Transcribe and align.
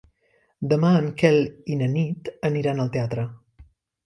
Demà 0.71 0.89
en 1.01 1.11
Quel 1.19 1.37
i 1.75 1.77
na 1.83 1.91
Nit 1.93 2.33
aniran 2.51 2.83
al 2.87 2.91
teatre. 2.97 3.29